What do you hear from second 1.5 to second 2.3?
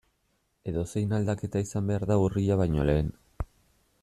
izan behar da